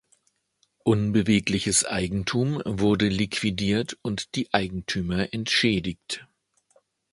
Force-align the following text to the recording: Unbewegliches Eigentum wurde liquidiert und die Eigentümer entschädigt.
Unbewegliches 0.83 1.85
Eigentum 1.85 2.59
wurde 2.65 3.07
liquidiert 3.07 3.99
und 4.01 4.33
die 4.33 4.51
Eigentümer 4.51 5.31
entschädigt. 5.31 6.25